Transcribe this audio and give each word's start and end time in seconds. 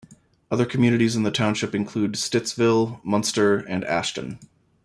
Other 0.49 0.65
communities 0.65 1.15
in 1.15 1.21
the 1.21 1.29
township 1.29 1.75
include 1.75 2.13
Stittsville, 2.13 3.05
Munster, 3.05 3.57
and 3.59 3.85
Ashton. 3.85 4.39